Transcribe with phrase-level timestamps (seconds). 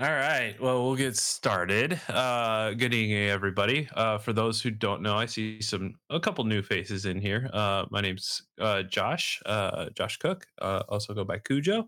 [0.00, 0.58] All right.
[0.58, 2.00] Well, we'll get started.
[2.08, 3.86] Uh, good evening, everybody.
[3.92, 7.50] Uh, for those who don't know, I see some a couple new faces in here.
[7.52, 10.46] Uh, my name's uh, Josh, uh, Josh Cook.
[10.58, 11.86] Uh, also go by Cujo,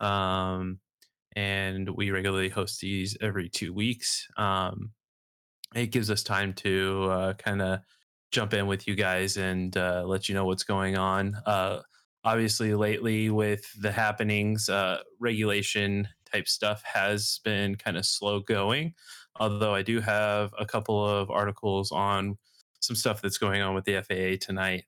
[0.00, 0.80] um,
[1.34, 4.28] and we regularly host these every two weeks.
[4.36, 4.92] Um,
[5.74, 7.80] it gives us time to uh, kind of
[8.32, 11.36] jump in with you guys and uh, let you know what's going on.
[11.46, 11.80] Uh,
[12.22, 18.94] obviously, lately with the happenings, uh, regulation type stuff has been kind of slow going.
[19.38, 22.38] Although I do have a couple of articles on
[22.80, 24.84] some stuff that's going on with the FAA tonight.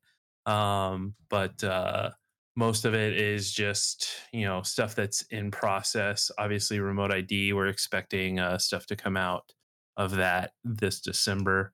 [0.46, 2.10] Um, but uh,
[2.56, 6.30] most of it is just you know stuff that's in process.
[6.38, 7.52] Obviously, remote ID.
[7.52, 9.52] We're expecting uh, stuff to come out
[9.96, 11.72] of that this December.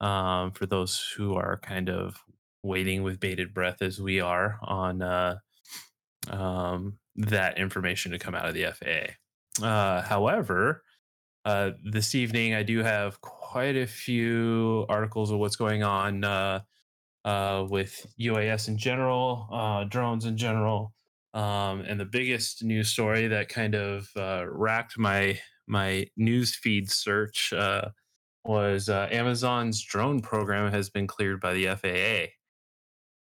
[0.00, 2.16] Um, for those who are kind of
[2.62, 5.36] waiting with bated breath, as we are on uh,
[6.30, 9.64] um, that information to come out of the FAA.
[9.64, 10.82] Uh, however,
[11.44, 16.60] uh, this evening I do have quite a few articles of what's going on uh,
[17.24, 20.92] uh with UAS in general, uh, drones in general,
[21.34, 26.90] um, and the biggest news story that kind of uh, racked my my news feed
[26.90, 27.52] search
[28.46, 32.34] was Amazon's drone program has been cleared by the FAA.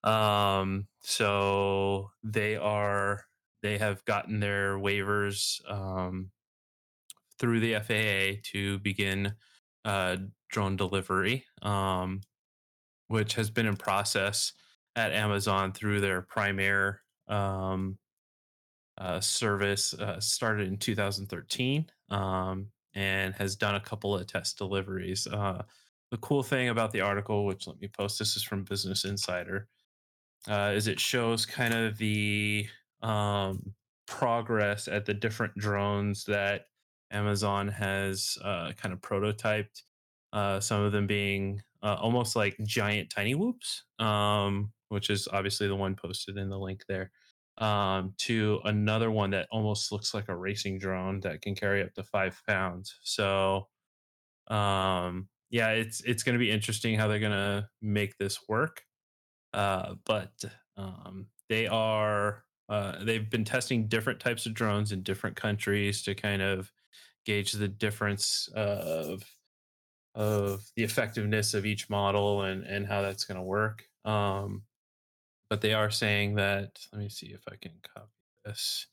[0.03, 3.25] Um, so they are
[3.63, 6.31] they have gotten their waivers um,
[7.39, 9.35] through the FAA to begin
[9.85, 10.17] uh,
[10.51, 12.21] drone delivery, um,
[13.09, 14.53] which has been in process
[14.97, 17.99] at Amazon through their Prime Air um,
[18.99, 19.95] uh, service.
[19.95, 25.27] Uh, started in 2013 um, and has done a couple of test deliveries.
[25.27, 25.63] Uh,
[26.11, 29.69] the cool thing about the article, which let me post this is from Business Insider,
[30.49, 32.67] uh, is it shows kind of the
[33.03, 33.75] um,
[34.07, 36.67] progress at the different drones that
[37.13, 39.83] Amazon has uh, kind of prototyped.
[40.33, 45.67] Uh, some of them being uh, almost like giant tiny whoops, um, which is obviously
[45.67, 47.11] the one posted in the link there,
[47.59, 51.93] um, to another one that almost looks like a racing drone that can carry up
[51.95, 52.99] to five pounds.
[53.03, 53.69] So,
[54.49, 58.83] um, yeah, it's it's going to be interesting how they're going to make this work.
[59.53, 60.33] Uh, but
[60.77, 66.15] um, they are uh, they've been testing different types of drones in different countries to
[66.15, 66.71] kind of
[67.27, 69.25] gauge the difference of
[70.15, 73.85] of the effectiveness of each model and and how that's going to work.
[74.05, 74.63] Um,
[75.51, 76.79] but they are saying that.
[76.93, 78.07] Let me see if I can copy
[78.45, 78.87] this,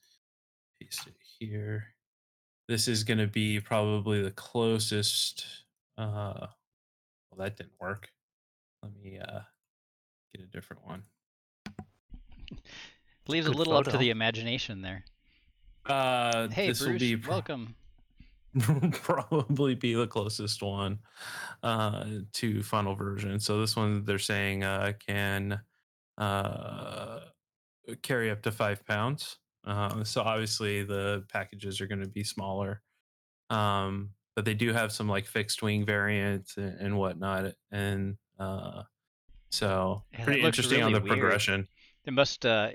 [0.82, 1.86] paste it here.
[2.68, 5.46] This is going to be probably the closest.
[6.00, 6.48] Uh,
[7.30, 8.10] well, that didn't work.
[8.82, 9.42] Let me uh,
[10.34, 11.04] get a different one.
[13.28, 13.90] Leaves a little photo.
[13.90, 15.04] up to the imagination there.
[15.86, 17.76] Uh, hey, this Bruce, will be pro- welcome.
[18.92, 21.00] probably be the closest one
[21.64, 23.40] uh, to final version.
[23.40, 25.60] So this one they're saying uh, can
[26.18, 27.20] uh,
[28.02, 29.38] carry up to five pounds.
[29.66, 32.82] Uh, so obviously the packages are going to be smaller,
[33.50, 38.84] um, but they do have some like fixed wing variants and, and whatnot, and uh,
[39.50, 41.20] so yeah, pretty interesting really on the weird.
[41.20, 41.68] progression.
[42.06, 42.70] They must uh,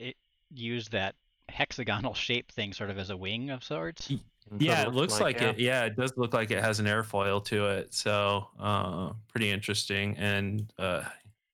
[0.55, 1.15] use that
[1.49, 4.13] hexagonal shape thing sort of as a wing of sorts.
[4.59, 5.51] Yeah, it looks like, like yeah.
[5.51, 5.59] it.
[5.59, 7.95] Yeah, it does look like it has an airfoil to it.
[7.95, 11.03] So uh, pretty interesting and uh,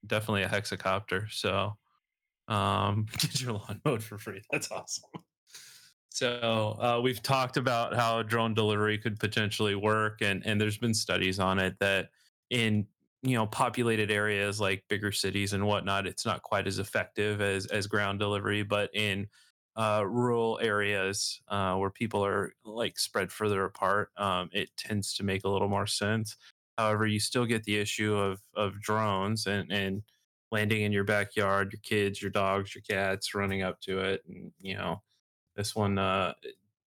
[0.06, 1.30] definitely a hexacopter.
[1.30, 1.76] So
[2.48, 4.42] um, get your lawn mode for free.
[4.50, 5.04] That's awesome.
[6.10, 10.94] So uh, we've talked about how drone delivery could potentially work, and and there's been
[10.94, 12.08] studies on it that
[12.50, 12.86] in
[13.22, 17.66] you know populated areas like bigger cities and whatnot it's not quite as effective as
[17.66, 19.26] as ground delivery but in
[19.76, 25.22] uh, rural areas uh, where people are like spread further apart um, it tends to
[25.22, 26.36] make a little more sense.
[26.76, 30.02] However you still get the issue of of drones and and
[30.50, 34.52] landing in your backyard your kids your dogs your cats running up to it and
[34.60, 35.02] you know
[35.56, 36.34] this one uh,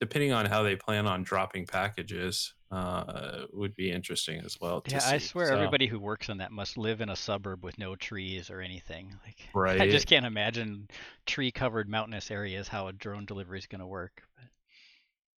[0.01, 4.81] depending on how they plan on dropping packages uh, would be interesting as well.
[4.87, 5.15] yeah, see.
[5.15, 7.95] I swear so, everybody who works on that must live in a suburb with no
[7.95, 9.15] trees or anything.
[9.23, 9.79] Like, right.
[9.81, 10.87] I just can't imagine
[11.27, 14.23] tree-covered mountainous areas how a drone delivery is going to work.
[14.35, 14.45] But...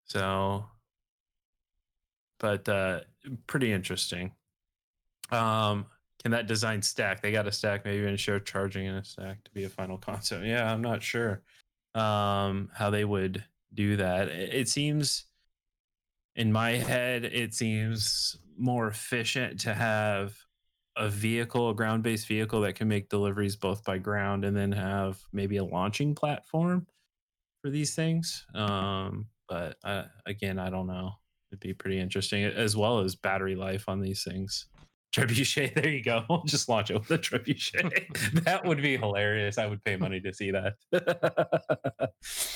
[0.06, 0.64] So,
[2.38, 3.00] but uh,
[3.46, 4.32] pretty interesting.
[5.31, 5.87] Um,
[6.22, 7.20] can that design stack?
[7.20, 9.99] They got a stack, maybe even share charging in a stack to be a final
[9.99, 10.46] concept.
[10.46, 11.43] Yeah, I'm not sure
[11.94, 13.44] um, how they would
[13.75, 14.29] do that.
[14.29, 15.25] It seems
[16.37, 20.37] in my head, it seems more efficient to have
[20.97, 24.73] a vehicle, a ground based vehicle that can make deliveries both by ground and then
[24.73, 26.87] have maybe a launching platform
[27.62, 28.47] for these things.
[28.55, 31.12] Um, but uh, again, I don't know.
[31.50, 34.67] it'd be pretty interesting, as well as battery life on these things.
[35.14, 36.25] Trebuchet, there you go.
[36.28, 38.43] We'll Just launch it with a trebuchet.
[38.44, 39.58] that would be hilarious.
[39.58, 40.75] I would pay money to see that.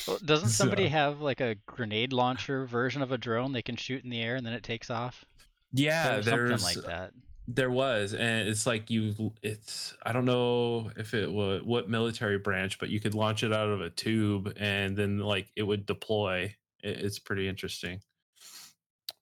[0.07, 3.77] Well, doesn't somebody So- have like a grenade launcher version of a drone they can
[3.77, 5.25] shoot in the air and then it takes off?
[5.73, 7.13] yeah, There's something like that.
[7.51, 9.33] There was, and it's like you.
[9.43, 13.55] It's I don't know if it was what military branch, but you could launch it
[13.55, 16.55] out of a tube, and then like it would deploy.
[16.83, 18.01] It, it's pretty interesting.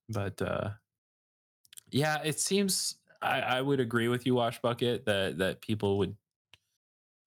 [0.08, 0.70] But uh
[1.92, 6.16] yeah, it seems I, I would agree with you, Wash Bucket, that that people would.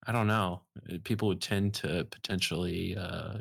[0.05, 0.61] I don't know.
[0.91, 3.39] uh, People would tend to potentially uh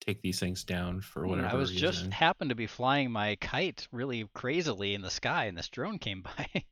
[0.00, 3.36] take these things down for Mm, whatever I was just happened to be flying my
[3.36, 6.64] kite really crazily in the sky and this drone came by.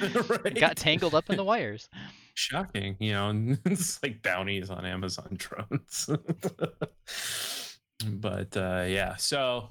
[0.00, 0.58] right?
[0.58, 1.88] Got tangled up in the wires.
[2.34, 6.08] shocking you know and it's like bounties on amazon drones
[8.06, 9.68] but uh yeah so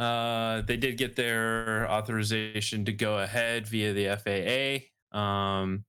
[0.00, 4.06] uh they did get their authorization to go ahead via the
[5.12, 5.84] faa um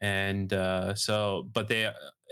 [0.00, 1.90] and uh so but they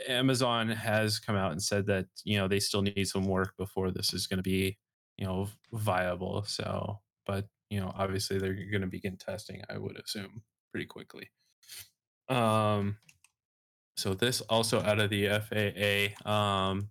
[0.09, 3.91] amazon has come out and said that you know they still need some work before
[3.91, 4.77] this is going to be
[5.19, 9.99] you know viable so but you know obviously they're going to begin testing i would
[9.99, 11.29] assume pretty quickly
[12.29, 12.97] um
[13.97, 16.31] so this also out of the FAA.
[16.31, 16.89] Um,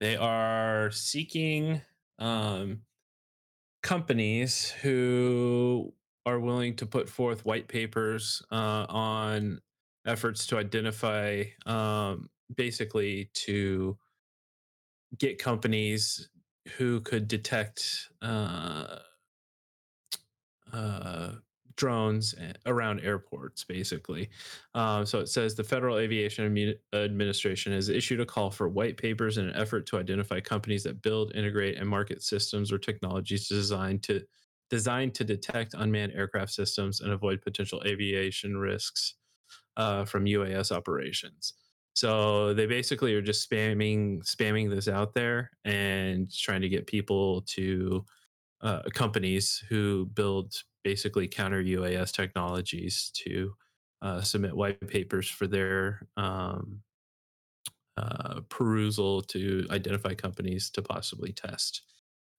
[0.00, 1.80] they are seeking
[2.18, 2.82] um,
[3.84, 5.92] companies who
[6.26, 9.60] are willing to put forth white papers uh, on
[10.06, 13.96] efforts to identify, um, basically, to
[15.18, 16.30] get companies
[16.78, 18.96] who could detect uh,
[20.72, 21.32] uh,
[21.76, 22.34] drones
[22.66, 24.30] around airports, basically.
[24.74, 29.38] Um, so it says the Federal Aviation Administration has issued a call for white papers
[29.38, 34.02] in an effort to identify companies that build, integrate, and market systems or technologies designed
[34.04, 34.22] to
[34.70, 39.14] designed to detect unmanned aircraft systems and avoid potential aviation risks
[39.76, 41.54] uh, from UAS operations.
[41.94, 47.42] So they basically are just spamming spamming this out there and trying to get people
[47.42, 48.04] to
[48.62, 53.54] uh, companies who build basically counter UAS technologies to
[54.02, 56.82] uh, submit white papers for their um,
[57.96, 61.82] uh, perusal to identify companies to possibly test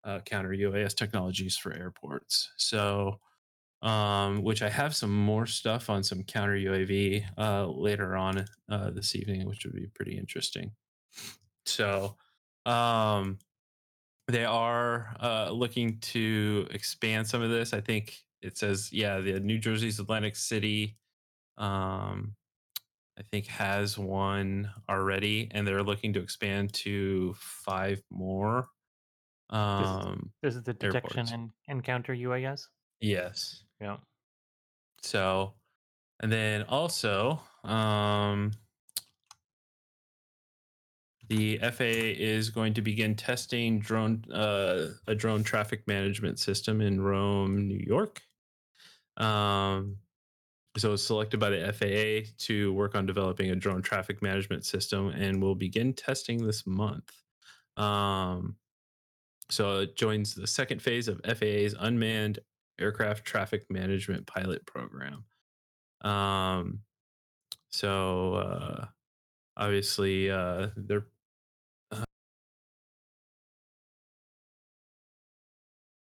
[0.04, 2.52] uh, counter UAS technologies for airports.
[2.58, 3.20] So,
[3.82, 8.92] um, which I have some more stuff on some counter UAV uh, later on uh,
[8.92, 10.72] this evening, which would be pretty interesting.
[11.66, 12.16] So,
[12.66, 13.40] um,
[14.28, 17.74] they are uh, looking to expand some of this.
[17.74, 20.98] I think it says, yeah, the New Jersey's Atlantic City,
[21.58, 22.36] um,
[23.18, 28.68] I think has one already, and they're looking to expand to five more.
[29.50, 31.32] Um, This is the detection airports.
[31.32, 32.68] and encounter UAS.
[33.00, 33.64] yes.
[33.80, 33.98] Yeah.
[35.02, 35.54] So,
[36.22, 38.52] and then also, um,
[41.28, 47.02] the FAA is going to begin testing drone uh, a drone traffic management system in
[47.02, 48.22] Rome, New York.
[49.18, 49.98] Um,
[50.78, 55.10] so it's selected by the FAA to work on developing a drone traffic management system,
[55.10, 57.12] and will begin testing this month.
[57.78, 58.58] Um,
[59.50, 62.40] so it joins the second phase of FAA's unmanned
[62.80, 65.24] aircraft traffic management pilot program.
[66.02, 66.80] Um,
[67.70, 68.86] so uh,
[69.58, 71.08] obviously uh, they're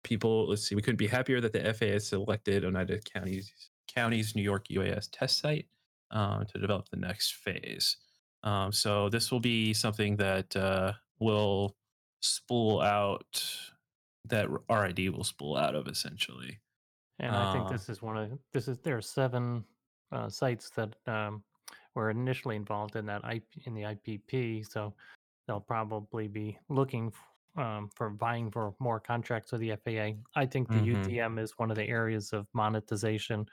[0.05, 0.47] people.
[0.47, 3.51] Let's see, we couldn't be happier that the FAA has selected Oneida County's
[3.93, 5.67] County's New York UAS test site
[6.11, 7.97] uh, to develop the next phase.
[8.43, 11.75] Um, so this will be something that uh, will
[12.21, 13.43] spool out
[14.27, 16.59] that RID will spool out of essentially.
[17.19, 19.63] And I think Uh, this is one of this is there are seven
[20.11, 21.43] uh, sites that um,
[21.95, 24.69] were initially involved in that IP, in the IPP.
[24.69, 24.93] So
[25.47, 27.11] they'll probably be looking
[27.57, 30.17] um, for vying for more contracts with the FAA.
[30.35, 31.05] I think the Mhm.
[31.05, 33.45] UTM is one of the areas of monetization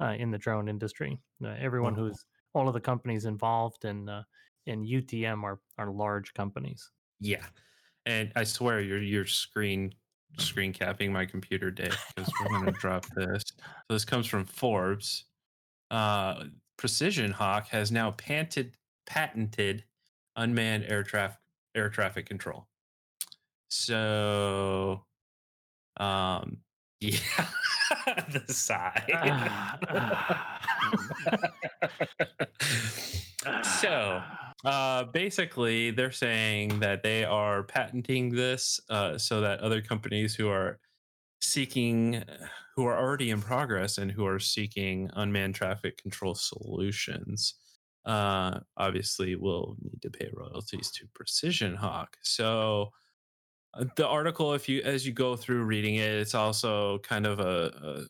[0.00, 1.20] uh, in the drone industry.
[1.42, 1.96] Uh, everyone Oh.
[2.08, 2.24] who's
[2.54, 4.22] all of the companies involved in uh,
[4.66, 6.90] in UTM are are large companies.
[7.20, 7.46] Yeah,
[8.06, 9.94] and I swear you're you're screen
[10.38, 13.42] screen capping my computer, Dave, because we're gonna drop this.
[13.56, 15.24] So this comes from Forbes.
[15.90, 16.46] Uh,
[16.76, 19.84] Precision Hawk has now patented patented
[20.36, 21.40] unmanned air traffic
[21.74, 22.67] air traffic control.
[23.68, 25.04] So,
[25.98, 26.58] um,
[27.00, 27.18] yeah,
[28.32, 29.04] the sigh.
[33.80, 34.22] so
[34.64, 40.48] uh, basically, they're saying that they are patenting this uh, so that other companies who
[40.48, 40.78] are
[41.40, 42.24] seeking
[42.74, 47.54] who are already in progress and who are seeking unmanned traffic control solutions
[48.06, 52.88] uh, obviously will need to pay royalties to precision hawk so
[53.96, 57.72] the article if you as you go through reading it it's also kind of a,
[57.82, 58.06] a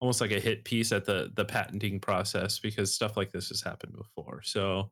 [0.00, 3.60] almost like a hit piece at the the patenting process because stuff like this has
[3.60, 4.90] happened before so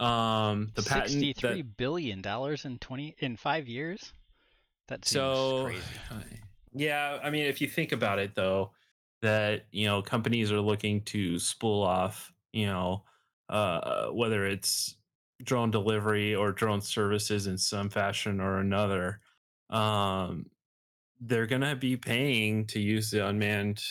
[0.00, 4.12] um the patent Sixty-three that, billion dollars in twenty in five years.
[4.88, 5.82] That seems so crazy.
[6.72, 8.72] yeah i mean if you think about it though
[9.22, 13.04] that you know companies are looking to spool off you know
[13.48, 14.96] uh whether it's
[15.42, 19.20] drone delivery or drone services in some fashion or another
[19.70, 20.46] um
[21.20, 23.82] they're going to be paying to use the unmanned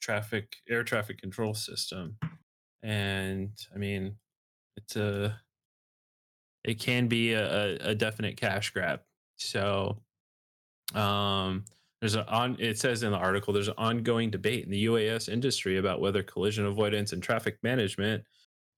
[0.00, 2.18] traffic air traffic control system.
[2.82, 4.18] And i mean
[4.76, 5.40] it's a
[6.64, 9.00] it can be a, a- definite cash grab.
[9.36, 10.02] So
[10.94, 11.64] um
[12.00, 15.28] there's an on it says in the article there's an ongoing debate in the uas
[15.28, 18.24] industry about whether collision avoidance and traffic management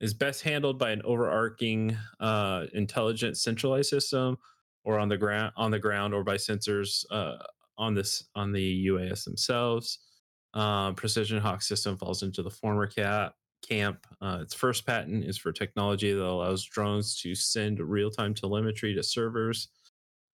[0.00, 4.38] is best handled by an overarching uh, intelligent centralized system
[4.84, 7.36] or on the ground on the ground or by sensors uh,
[7.76, 9.98] on this on the uas themselves
[10.54, 13.34] uh, precision hawk system falls into the former cap
[13.68, 18.94] camp uh, its first patent is for technology that allows drones to send real-time telemetry
[18.94, 19.68] to servers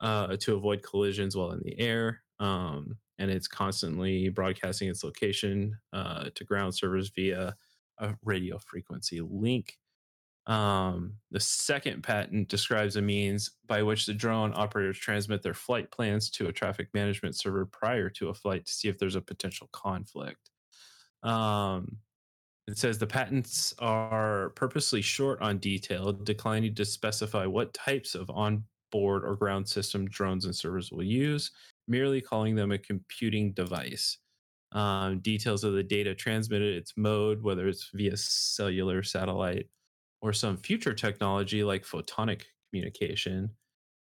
[0.01, 2.23] uh, to avoid collisions while in the air.
[2.39, 7.55] Um, and it's constantly broadcasting its location uh, to ground servers via
[7.99, 9.77] a radio frequency link.
[10.47, 15.91] Um, the second patent describes a means by which the drone operators transmit their flight
[15.91, 19.23] plans to a traffic management server prior to a flight to see if there's a
[19.23, 20.51] potential conflict.
[21.23, 21.97] Um,
[22.67, 28.31] it says the patents are purposely short on detail, declining to specify what types of
[28.31, 31.51] onboard or ground system drones and servers will use,
[31.89, 34.19] merely calling them a computing device.
[34.75, 39.69] Um, details of the data transmitted, its mode, whether it's via cellular, satellite,
[40.21, 43.51] or some future technology like photonic communication.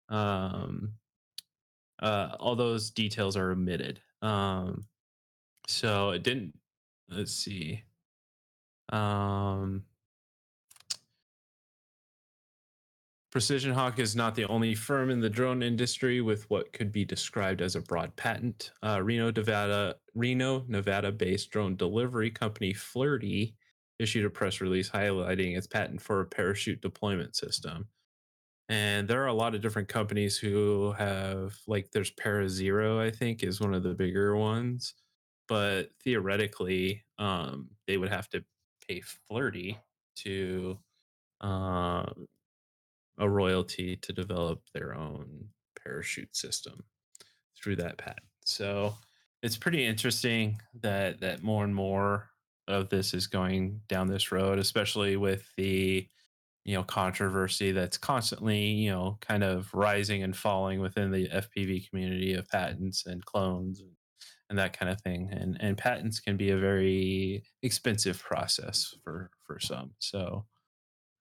[0.10, 0.94] Um,
[2.02, 4.02] uh, all those details are omitted.
[4.22, 4.86] Um,
[5.68, 6.58] so it didn't.
[7.10, 7.84] Let's see.
[8.90, 9.84] Um,
[13.34, 17.04] Precision Hawk is not the only firm in the drone industry with what could be
[17.04, 18.70] described as a broad patent.
[18.84, 23.56] Uh, Reno, Nevada, Reno, Nevada-based drone delivery company Flirtey
[23.98, 27.88] issued a press release highlighting its patent for a parachute deployment system.
[28.70, 33.42] And there are a lot of different companies who have, like, there's Parazero, I think,
[33.42, 34.94] is one of the bigger ones.
[35.48, 38.44] But theoretically, um, they would have to
[38.88, 39.78] pay Flirtey
[40.18, 40.78] to
[41.42, 42.06] uh,
[43.18, 45.50] a royalty to develop their own
[45.84, 46.84] parachute system
[47.58, 48.28] through that patent.
[48.44, 48.96] So
[49.42, 52.30] it's pretty interesting that that more and more
[52.68, 56.08] of this is going down this road, especially with the
[56.66, 61.90] you know controversy that's constantly you know kind of rising and falling within the FPV
[61.90, 63.92] community of patents and clones and,
[64.50, 65.30] and that kind of thing.
[65.32, 69.92] And and patents can be a very expensive process for for some.
[70.00, 70.46] So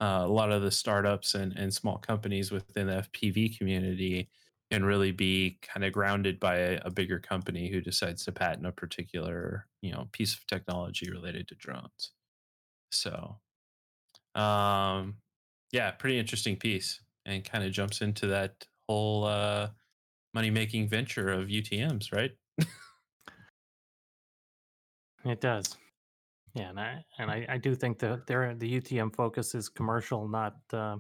[0.02, 4.28] uh, a lot of the startups and, and small companies within the FPV community
[4.73, 8.66] and really be kind of grounded by a, a, bigger company who decides to patent
[8.66, 12.12] a particular you know piece of technology related to drones.
[12.90, 13.38] So,
[14.35, 15.18] um,
[15.71, 19.68] yeah, pretty interesting piece, and kind of jumps into that whole uh,
[20.35, 22.32] money making venture of UTM's, right?
[25.25, 25.76] it does.
[26.54, 30.28] Yeah, and I and I, I do think that there the UTM focus is commercial,
[30.28, 30.97] not uh,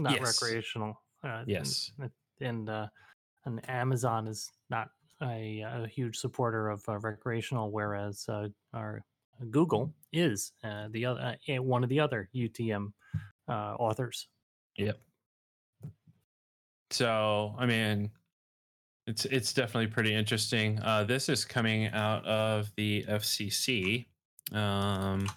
[0.00, 0.40] not yes.
[0.42, 1.02] recreational.
[1.22, 2.86] Uh, yes, and and, uh,
[3.44, 4.88] and Amazon is not
[5.22, 9.04] a, a huge supporter of uh, recreational, whereas uh, our
[9.50, 12.92] Google is uh, the other one of the other UTM
[13.48, 14.28] authors.
[14.78, 14.98] Yep.
[16.90, 18.10] So I mean,
[19.06, 20.80] it's it's definitely pretty interesting.
[21.06, 24.06] this is coming out of the FCC.
[24.52, 25.30] Um,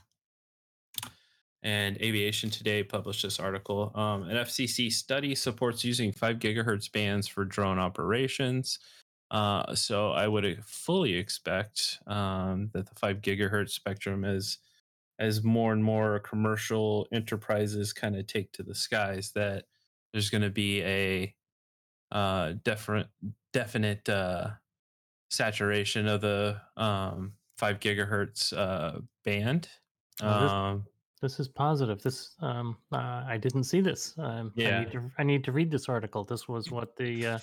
[1.63, 3.91] and Aviation Today published this article.
[3.93, 8.79] Um, an FCC study supports using 5 gigahertz bands for drone operations.
[9.29, 14.57] Uh, so I would fully expect um, that the 5 gigahertz spectrum is
[15.19, 19.65] as more and more commercial enterprises kind of take to the skies that
[20.11, 21.35] there's going to be a
[22.11, 23.07] uh, definite
[23.53, 24.49] definite uh,
[25.29, 29.69] saturation of the um, five gigahertz uh, band.
[30.21, 30.85] Oh, this, um,
[31.21, 32.01] this, is positive.
[32.01, 34.15] This um, uh, I didn't see this.
[34.17, 36.23] Um, yeah, I need, to, I need to read this article.
[36.23, 37.39] This was what the uh,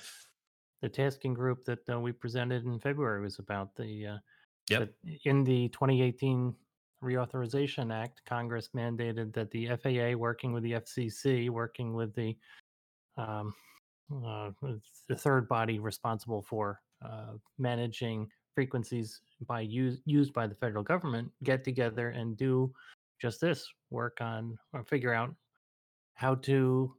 [0.82, 3.74] the tasking group that uh, we presented in February was about.
[3.76, 4.18] The uh,
[4.70, 4.90] Yep.
[5.24, 6.54] in the 2018
[7.02, 12.36] Reauthorization Act, Congress mandated that the FAA, working with the FCC, working with the
[13.16, 13.54] um,
[14.26, 14.50] uh,
[15.08, 21.30] the third body responsible for uh, managing frequencies by use, used by the federal government,
[21.44, 22.74] get together and do
[23.22, 25.32] just this: work on or figure out
[26.14, 26.92] how to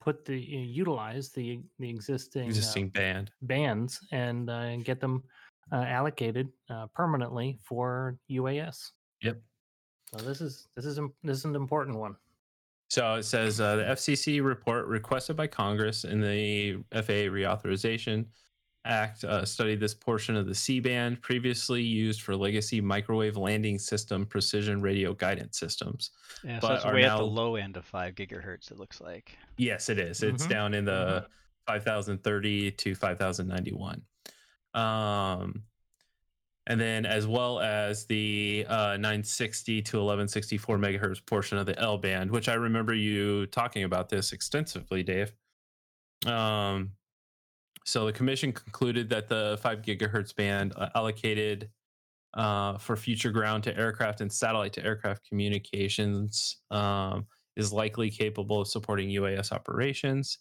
[0.00, 3.32] put the utilize the the existing uh, Existing band.
[3.42, 5.24] bands and uh, get them
[5.72, 8.92] uh, allocated uh, permanently for UAS.
[9.22, 9.42] Yep.
[10.12, 12.14] So this is this is this is an important one.
[12.90, 18.26] So it says uh, the FCC report requested by Congress in the FAA Reauthorization
[18.86, 23.78] Act uh, studied this portion of the C band previously used for legacy microwave landing
[23.78, 26.10] system precision radio guidance systems.
[26.44, 28.70] Yeah, so But it's are way at now- the low end of five gigahertz.
[28.70, 29.36] It looks like.
[29.56, 30.22] Yes, it is.
[30.22, 31.26] It's Mhm, down in the
[31.66, 34.02] 5030 to 5091.
[34.74, 35.62] Um,
[36.68, 41.96] and then as well as the uh, 960 to 1164 megahertz portion of the L
[41.98, 45.32] band, which I remember you talking about this extensively, Dave.
[46.26, 46.92] Um,
[47.86, 51.70] so the commission concluded that the 5 gigahertz band uh, allocated
[52.34, 57.26] uh, for future ground to aircraft and satellite to aircraft communications um,
[57.56, 60.38] is likely capable of supporting UAS operations.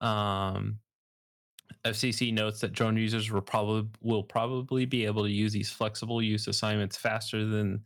[0.00, 0.78] Um,
[1.84, 6.22] FCC notes that drone users will probably will probably be able to use these flexible
[6.22, 7.84] use assignments faster than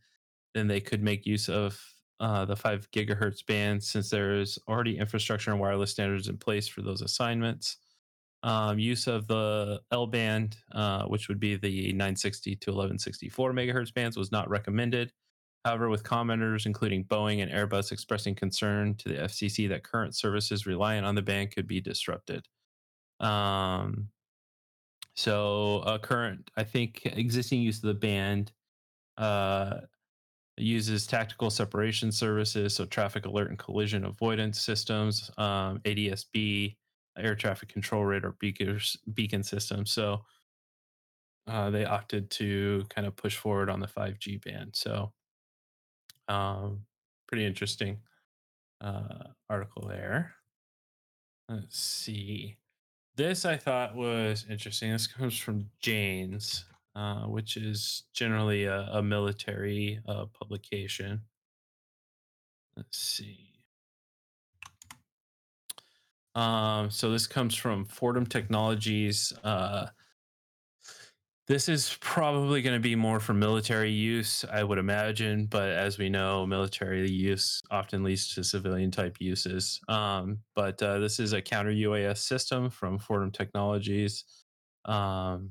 [0.54, 1.78] than they could make use of
[2.21, 6.68] uh, the five gigahertz band, since there is already infrastructure and wireless standards in place
[6.68, 7.78] for those assignments.
[8.44, 13.94] Um, use of the L band, uh, which would be the 960 to 1164 megahertz
[13.94, 15.12] bands, was not recommended.
[15.64, 20.66] However, with commenters, including Boeing and Airbus, expressing concern to the FCC that current services
[20.66, 22.49] reliant on the band could be disrupted.
[23.20, 24.08] Um,
[25.14, 28.50] so, uh, current, I think, existing use of the band
[29.18, 29.80] uh,
[30.56, 36.76] uses tactical separation services, so traffic alert and collision avoidance systems, um, ADSB,
[37.18, 39.86] air traffic control radar beacons, beacon system.
[39.86, 40.25] So,
[41.46, 44.70] uh, they opted to kind of push forward on the 5G band.
[44.75, 45.12] So,
[46.28, 46.86] um,
[47.26, 47.98] pretty interesting
[48.80, 50.34] uh, article there.
[51.48, 52.56] Let's see.
[53.16, 54.90] This I thought was interesting.
[54.90, 61.22] This comes from Jane's, uh, which is generally a, a military uh, publication.
[62.76, 63.51] Let's see.
[66.34, 69.32] Um, so this comes from Fortem Technologies.
[69.45, 69.86] Uh,
[71.49, 75.47] this is probably going to be more for military use, I would imagine.
[75.47, 79.80] But as we know, military use often leads to civilian type uses.
[79.88, 84.25] Um, but uh, this is a counter UAS system from Fortem Technologies.
[84.84, 85.50] Um,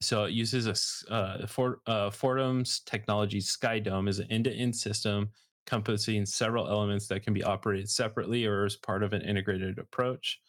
[0.00, 5.30] so it uses a uh, For, uh, Fortem's technology Skydome is an end-to-end system
[5.66, 10.40] encompassing several elements that can be operated separately or as part of an integrated approach.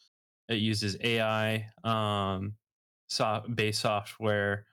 [0.49, 2.53] It uses AI um,
[3.07, 4.65] soft based software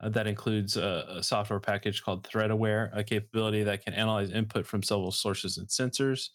[0.00, 4.66] uh, that includes a, a software package called ThreatAware, a capability that can analyze input
[4.66, 6.28] from several sources and sensors,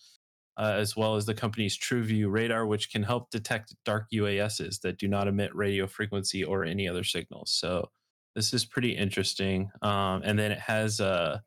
[0.57, 4.97] uh, as well as the company's TrueView radar, which can help detect dark UASs that
[4.97, 7.51] do not emit radio frequency or any other signals.
[7.51, 7.89] So
[8.35, 9.69] this is pretty interesting.
[9.81, 11.43] Um, and then it has a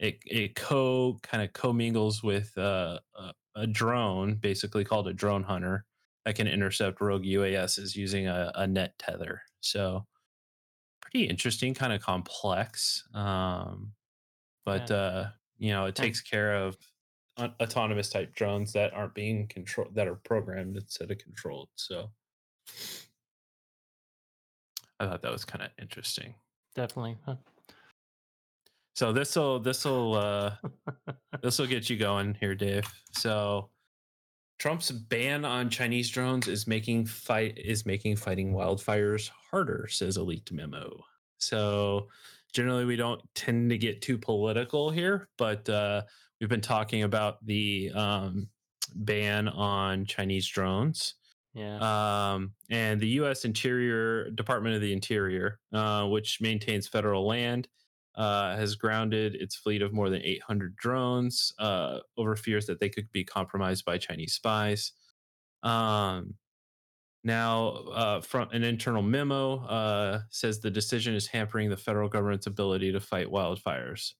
[0.00, 5.44] it, it co kind of commingles with uh, a, a drone, basically called a drone
[5.44, 5.86] hunter,
[6.26, 9.42] that can intercept rogue UASs using a, a net tether.
[9.60, 10.06] So
[11.00, 13.08] pretty interesting, kind of complex.
[13.14, 13.94] Um,
[14.64, 14.92] but Yeah.
[14.92, 16.78] uh, you know, it takes care of
[17.38, 21.70] autonomous type drones that aren't being controlled, that are programmed instead of controlled.
[21.76, 22.12] So
[25.00, 26.36] I thought that was kind of interesting.
[26.74, 27.18] Definitely.
[29.00, 30.56] So this will this will uh,
[31.42, 32.84] this will get you going here, Dave.
[33.12, 33.70] So
[34.58, 40.22] Trump's ban on Chinese drones is making fight is making fighting wildfires harder, says a
[40.22, 41.02] leaked memo.
[41.38, 42.08] So
[42.52, 46.02] generally we don't tend to get too political here, but uh,
[46.38, 48.50] we've been talking about the um,
[48.94, 51.14] ban on Chinese drones.
[51.54, 51.78] Yeah.
[52.34, 53.46] Um, and the U.S.
[53.46, 57.66] Interior Department of the Interior, uh, which maintains federal land,
[58.16, 62.88] uh, has grounded its fleet of more than 800 drones uh, over fears that they
[62.88, 64.92] could be compromised by Chinese spies.
[65.62, 66.34] Um,
[67.22, 72.46] now, uh, from an internal memo uh, says the decision is hampering the federal government's
[72.46, 74.12] ability to fight wildfires.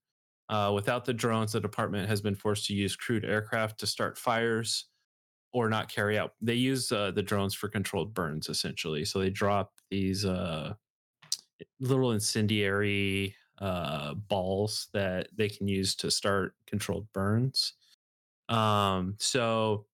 [0.48, 4.18] Uh, without the drones, the department has been forced to use crewed aircraft to start
[4.18, 4.86] fires.
[5.52, 6.32] or not carry out.
[6.40, 9.04] They use the drones for controlled burns essentially.
[9.04, 10.24] So they drop these
[11.80, 17.74] little incendiary uh, balls that they can use to start controlled burns.
[18.48, 19.86] Um, so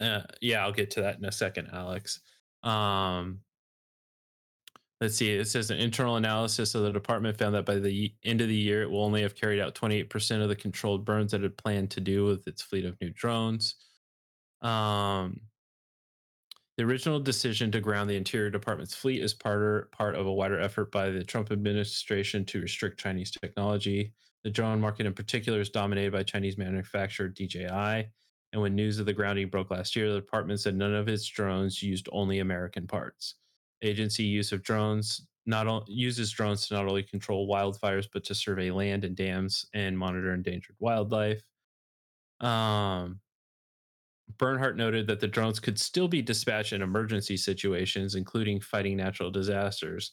[0.00, 2.20] uh, yeah, I'll get to that in a second, Alex.
[2.62, 3.40] Um,
[5.00, 5.30] let's see.
[5.32, 8.54] It says an internal analysis of the department found that by the end of the
[8.54, 11.90] year, it will only have carried out 28% of the controlled burns that it planned
[11.90, 13.76] to do with its fleet of new drones.
[14.62, 15.40] Um,
[16.80, 20.58] the original decision to ground the Interior Department's fleet is part, part of a wider
[20.58, 24.14] effort by the Trump administration to restrict Chinese technology.
[24.44, 28.08] The drone market, in particular, is dominated by Chinese manufacturer DJI.
[28.54, 31.26] And when news of the grounding broke last year, the department said none of its
[31.26, 33.34] drones used only American parts.
[33.82, 38.34] Agency use of drones not o- uses drones to not only control wildfires but to
[38.34, 41.42] survey land and dams and monitor endangered wildlife.
[42.40, 43.20] Um,
[44.38, 49.30] Bernhardt noted that the drones could still be dispatched in emergency situations, including fighting natural
[49.30, 50.12] disasters.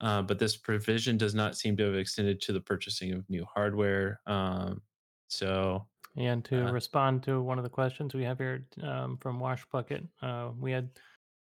[0.00, 3.44] Uh, but this provision does not seem to have extended to the purchasing of new
[3.44, 4.20] hardware.
[4.26, 4.82] Um,
[5.28, 9.38] so And to Uh, respond to one of the questions we have here um, from
[9.38, 10.90] Wash Bucket, uh, we had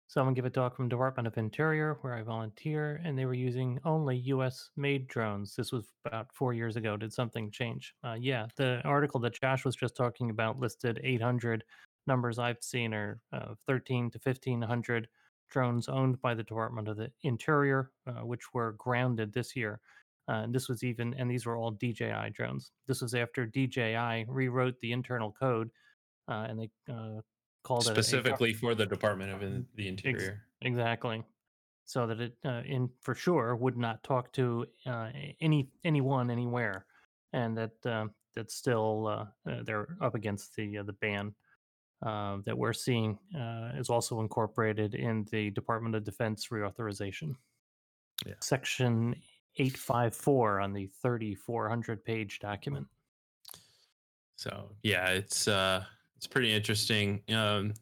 [0.08, 3.80] someone give a talk from Department of Interior where I volunteer, and they were using
[3.84, 4.70] only U.S.
[4.78, 5.56] made drones.
[5.56, 6.96] This was about four years ago.
[6.98, 7.94] Did something change?
[8.04, 11.64] Uh, yeah, the article that Josh was just talking about listed 800
[12.08, 15.08] numbers I've seen are uh, 13 to 1500
[15.50, 19.80] drones owned by the Department of the Interior, uh, which were grounded this year.
[20.30, 22.72] Uh, and this was even, and these were all DJI drones.
[22.86, 25.70] This was after DJI rewrote the internal code,
[26.28, 27.22] uh, and they uh,
[27.64, 30.44] called it a- a, specifically for the Department of the Ex- Interior.
[30.62, 31.24] exactly,
[31.86, 36.86] so that it, uh, in for sure, would not talk to uh, any anyone anywhere,
[37.32, 39.30] and that uh, that's still
[39.64, 41.34] they're up against the uh, the ban
[42.06, 47.36] uh, that we're seeing uh, is also incorporated in the Department of Defense reauthorization.
[48.26, 48.34] Yeah.
[48.42, 49.16] Section
[49.58, 52.88] 854 on the 3400 page document.
[54.36, 55.84] So yeah, it's uh
[56.16, 57.22] it's pretty interesting.
[57.30, 57.74] Um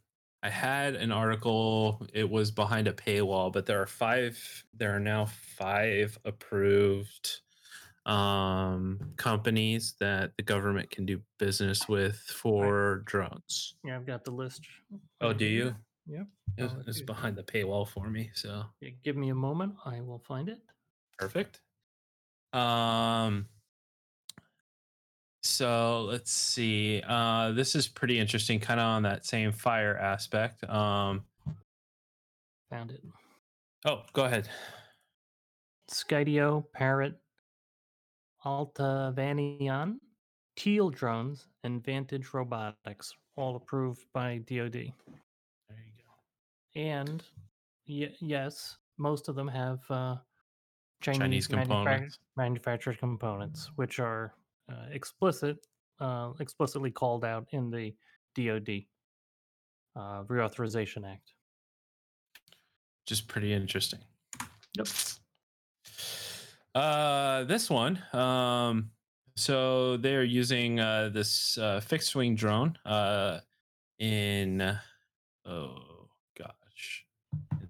[0.41, 4.37] I had an article, it was behind a paywall, but there are five
[4.73, 7.41] there are now five approved
[8.05, 13.75] um companies that the government can do business with for drones.
[13.83, 14.61] Yeah, I've got the list.
[15.21, 15.75] Oh, do you?
[16.07, 16.27] Yep.
[16.57, 17.05] It was, it was okay.
[17.05, 18.63] behind the paywall for me, so
[19.03, 19.73] give me a moment.
[19.85, 20.59] I will find it.
[21.17, 21.61] perfect.
[22.53, 23.47] Um
[25.41, 27.01] so let's see.
[27.07, 30.63] Uh this is pretty interesting, kind of on that same fire aspect.
[30.69, 31.23] Um
[32.69, 33.01] Found it.
[33.85, 34.47] oh, go ahead.
[35.91, 37.15] Skydio, Parrot,
[38.45, 39.95] Altavian,
[40.55, 44.73] Teal Drones, and Vantage Robotics, all approved by DoD.
[44.73, 44.93] There
[45.69, 46.79] you go.
[46.79, 47.23] And
[47.87, 50.15] y- yes, most of them have uh,
[51.01, 52.19] Chinese, Chinese components.
[52.37, 54.33] manufactured components, which are
[54.71, 55.57] uh, explicit,
[55.99, 57.93] uh, explicitly called out in the
[58.35, 58.85] DoD
[59.95, 61.33] uh, Reauthorization Act.
[63.05, 63.99] Just pretty interesting.
[64.77, 64.87] Yep.
[66.75, 68.03] Uh, this one.
[68.13, 68.91] Um,
[69.37, 73.39] so they're using uh, this uh, fixed wing drone uh,
[73.99, 74.77] in
[75.45, 77.05] oh gosh,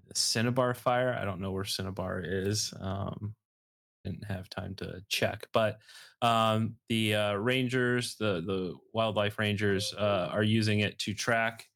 [0.08, 1.16] the Cinnabar fire.
[1.18, 2.74] I don't know where Cinnabar is.
[2.80, 3.34] Um,
[4.04, 5.78] didn't have time to check, but
[6.22, 11.66] um, the uh, rangers, the the wildlife rangers, uh, are using it to track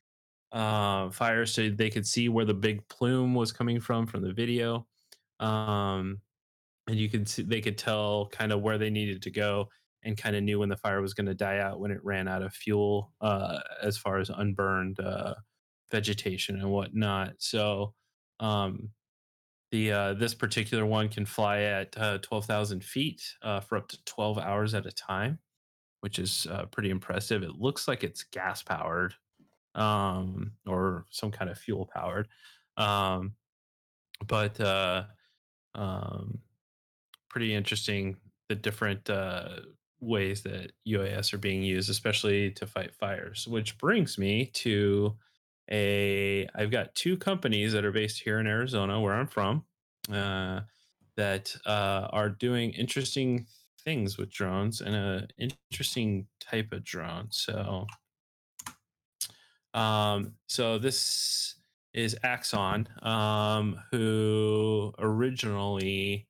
[0.53, 4.33] uh, fire so they could see where the big plume was coming from from the
[4.33, 4.87] video.
[5.39, 6.21] Um,
[6.91, 9.69] and you could see they could tell kind of where they needed to go
[10.03, 12.27] and kind of knew when the fire was going to die out when it ran
[12.27, 15.35] out of fuel uh, as far as unburned uh,
[15.91, 17.35] vegetation and whatnot.
[17.39, 17.95] So
[18.41, 18.91] um,
[19.71, 23.89] the uh, this particular one can fly at uh, twelve thousand feet uh, for up
[23.89, 25.39] to twelve hours at a time,
[26.01, 27.45] which is uh, pretty impressive.
[27.45, 29.15] It looks like it's gas powered
[29.77, 32.27] um, or some kind of fuel powered,
[32.77, 33.35] um,
[34.27, 34.61] but
[35.77, 36.41] um,
[37.31, 38.17] pretty interesting
[38.51, 39.61] the different uh,
[40.01, 43.47] ways that UAS are being used, especially to fight fires.
[43.49, 45.17] Which brings me to
[45.71, 49.65] a I've got two companies that are based here in Arizona, where I'm from,
[50.13, 50.61] uh,
[51.17, 53.47] that uh, are doing interesting
[53.85, 57.29] things with drones and an interesting type of drone.
[57.31, 57.87] So,
[59.75, 61.55] um, so this
[61.93, 66.27] is Axon, um, who originally,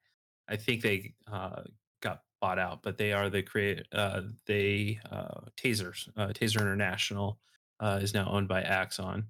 [0.51, 1.63] I think they uh,
[2.03, 7.39] got bought out, but they are the create uh, they uh, tasers, uh, Taser International
[7.79, 9.27] uh, is now owned by Axon.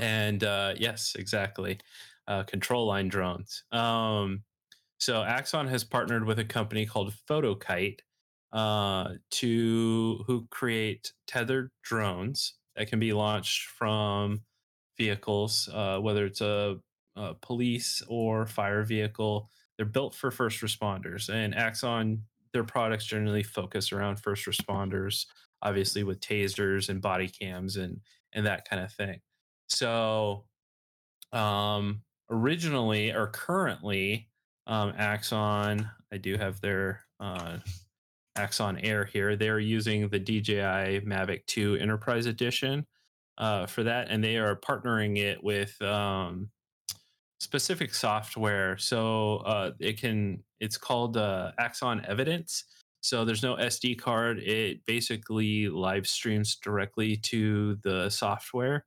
[0.00, 1.78] And uh, yes, exactly,
[2.46, 3.64] control line drones.
[3.72, 4.42] Um,
[4.98, 8.00] so Axon has partnered with a company called Fotokite
[8.52, 14.42] to who create tethered drones that can be launched from
[14.96, 15.68] vehicles,
[16.00, 16.76] whether it's a,
[17.16, 19.50] a police or fire vehicle.
[19.80, 25.24] They're built for first responders, and Axon their products generally focus around first responders,
[25.62, 28.02] obviously with tasers and body cams and
[28.34, 29.22] and that kind of thing.
[29.68, 30.44] So,
[31.32, 34.28] um, originally or currently,
[34.66, 37.56] um, Axon, I do have their uh,
[38.36, 39.34] Axon Air here.
[39.34, 42.86] They're using the DJI Mavic 2 Enterprise Edition
[43.38, 46.50] uh, for that, and they are partnering it with um,
[47.40, 48.76] specific software.
[48.78, 52.64] So uh, it can, it's called uh, Axon Evidence.
[53.00, 54.38] So there's no SD card.
[54.40, 58.84] It basically live streams directly to the software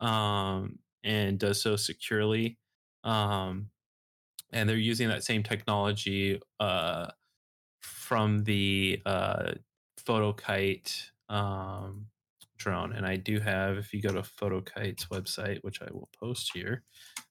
[0.00, 2.58] um, and does so securely.
[3.02, 3.70] Um,
[4.52, 7.08] and they're using that same technology uh,
[7.80, 9.52] from the uh,
[10.06, 12.06] Fotokite um,
[12.56, 12.92] drone.
[12.92, 16.82] And I do have, if you go to Fotokite's website, which I will post here,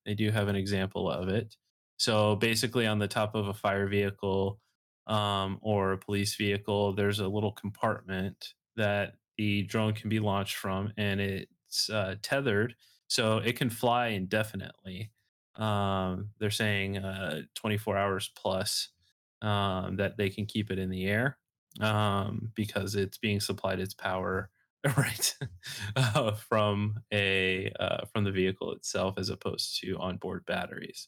[0.05, 1.55] they do have an example of it.
[1.97, 4.59] So basically, on the top of a fire vehicle
[5.07, 10.55] um, or a police vehicle, there's a little compartment that the drone can be launched
[10.55, 12.75] from, and it's uh, tethered
[13.07, 15.11] so it can fly indefinitely.
[15.55, 18.89] Um, they're saying uh, 24 hours plus
[19.41, 21.38] um, that they can keep it in the air
[21.79, 24.49] um, because it's being supplied its power
[24.98, 25.36] right
[25.95, 31.08] uh, from a uh, from the vehicle itself as opposed to onboard batteries.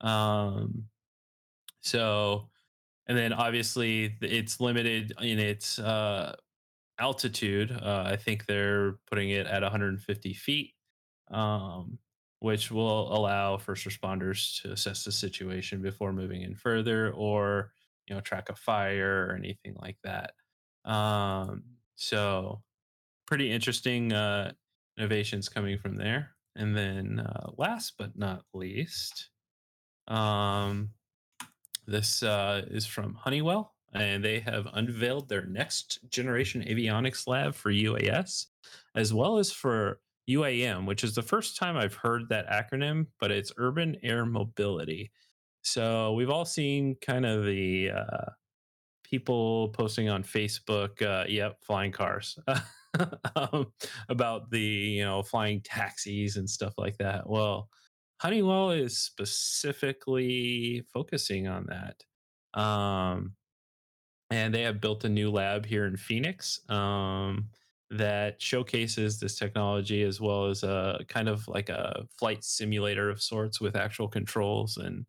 [0.00, 0.84] Um,
[1.80, 2.48] so,
[3.06, 6.36] and then obviously it's limited in its uh,
[6.98, 7.72] altitude.
[7.72, 10.74] Uh, I think they're putting it at 150 feet
[11.30, 11.98] um,
[12.40, 17.72] which will allow first responders to assess the situation before moving in further or
[18.08, 20.32] you know track a fire or anything like that
[20.90, 21.62] um,
[21.96, 22.62] so
[23.28, 24.50] pretty interesting uh,
[24.96, 29.28] innovations coming from there and then uh, last but not least
[30.08, 30.88] um,
[31.86, 37.70] this uh, is from honeywell and they have unveiled their next generation avionics lab for
[37.70, 38.46] uas
[38.94, 43.30] as well as for UAM, which is the first time I've heard that acronym, but
[43.30, 45.10] it's Urban Air Mobility.
[45.62, 48.30] So we've all seen kind of the uh,
[49.04, 52.38] people posting on Facebook, uh, yep, flying cars,
[53.36, 53.72] um,
[54.08, 57.28] about the you know flying taxis and stuff like that.
[57.28, 57.68] Well,
[58.20, 63.34] Honeywell is specifically focusing on that, um,
[64.30, 66.60] and they have built a new lab here in Phoenix.
[66.68, 67.48] Um,
[67.90, 73.22] that showcases this technology as well as a kind of like a flight simulator of
[73.22, 75.06] sorts with actual controls and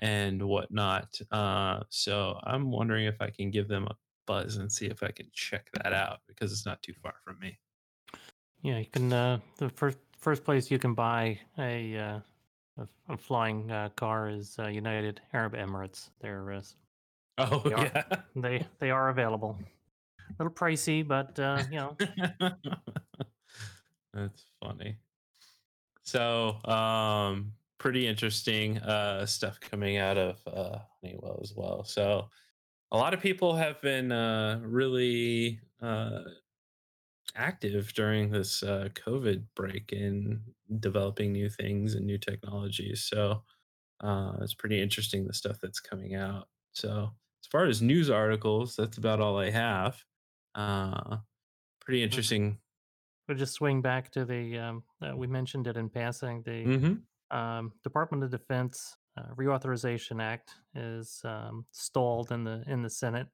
[0.00, 1.20] and whatnot.
[1.30, 3.94] Uh, so I'm wondering if I can give them a
[4.30, 7.38] buzz and see if I can check that out because it's not too far from
[7.40, 7.58] me.
[8.62, 9.12] Yeah, you can.
[9.12, 12.20] Uh, the first first place you can buy a uh,
[12.78, 16.10] a, a, flying uh, car is uh, United Arab Emirates.
[16.20, 16.62] They're uh,
[17.38, 18.02] oh they are, yeah,
[18.36, 19.58] they they are available
[20.38, 21.96] a little pricey, but uh, you know.
[24.14, 24.96] That's funny.
[26.02, 31.84] So, um, pretty interesting uh, stuff coming out of uh, Honeywell as well.
[31.84, 32.28] So,
[32.92, 36.22] a lot of people have been uh, really uh,
[37.34, 40.42] active during this uh, COVID break in
[40.78, 43.04] developing new things and new technologies.
[43.04, 43.44] So,
[44.00, 46.48] uh, it's pretty interesting the stuff that's coming out.
[46.72, 47.10] So,
[47.42, 50.04] as far as news articles, that's about all I have.
[50.54, 51.18] Uh,
[51.80, 52.60] pretty interesting.
[53.28, 56.42] We'll just swing back to the um, uh, we mentioned it in passing.
[56.42, 57.02] The Mm-hmm.
[57.30, 63.26] um, Department of Defense uh, Reauthorization Act is um, stalled in the in the Senate,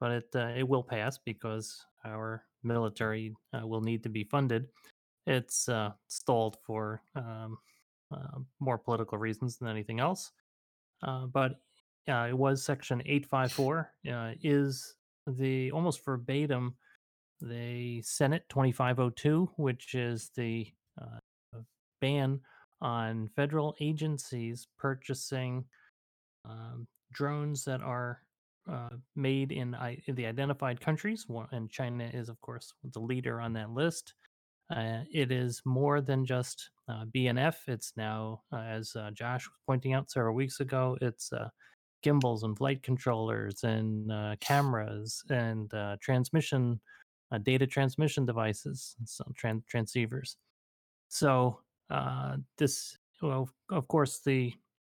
[0.00, 4.66] but it uh, it will pass because our military uh, will need to be funded.
[5.26, 7.58] It's uh, stalled for um,
[8.12, 10.32] uh, more political reasons than anything else.
[11.02, 11.60] Uh, but
[12.06, 14.94] it was Section 854 uh, is
[15.26, 16.74] the almost verbatim
[17.40, 20.66] the Senate 2502, which is the
[22.00, 22.40] ban
[22.80, 25.64] on federal agencies purchasing
[26.44, 28.22] um, drones that are
[28.70, 29.74] uh, made in,
[30.06, 34.14] in, the identified countries, and China is, of course, the leader on that list.
[34.70, 37.56] Uh, it is more than just uh, BNF.
[37.66, 41.48] It's now, uh, as uh, Josh was pointing out several weeks ago, it's uh,
[42.02, 46.80] gimbals and flight controllers and cameras and transmission
[47.42, 50.36] data transmission devices, some tran- transceivers.
[51.08, 54.52] So uh, this, well, of course, the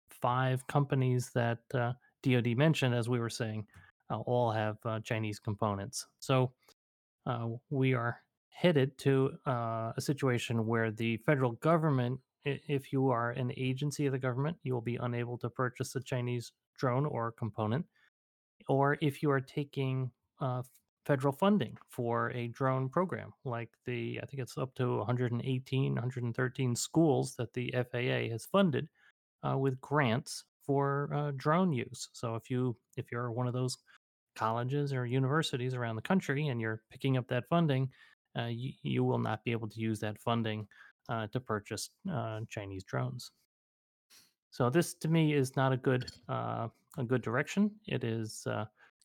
[0.10, 3.66] five companies that uh, DoD mentioned, as we were saying,
[4.10, 6.08] uh, all have uh, Chinese components.
[6.20, 6.52] So
[7.26, 8.18] uh, we are
[8.50, 14.12] headed to uh, a situation where the federal government, if you are an agency of
[14.12, 17.86] the government, you will be unable to purchase a Chinese drone or component.
[18.68, 20.12] Or if you are taking
[21.06, 26.76] federal funding for a drone program, like the, I think it's up to 118, 113
[26.76, 28.88] schools that the FAA has funded
[29.48, 32.10] uh, with grants for uh, drone use.
[32.14, 33.78] So if you if you're one of those
[34.36, 37.90] colleges or universities around the country and you're picking up that funding,
[38.38, 38.50] uh,
[38.84, 40.68] you, will not be able to use that funding
[41.10, 43.32] uh, to purchase uh, Chinese drones.
[44.52, 47.72] So this to me is not a good uh, a good direction.
[47.88, 48.46] It is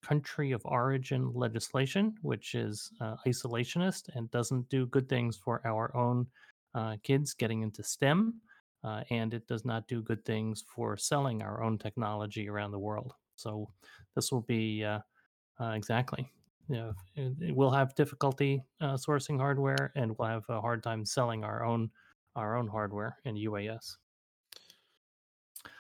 [0.07, 5.95] country of origin legislation, which is uh, isolationist and doesn't do good things for our
[5.97, 6.27] own
[6.75, 8.35] uh, kids getting into STEM,
[8.83, 12.79] uh, and it does not do good things for selling our own technology around the
[12.79, 13.15] world.
[13.37, 13.69] So
[14.15, 15.01] this will be uh,
[15.61, 16.31] uh, exactly.
[16.69, 21.05] You know, it, will have difficulty uh, sourcing hardware, and we'll have a hard time
[21.05, 21.91] selling our own
[22.37, 23.97] our own hardware in UAS.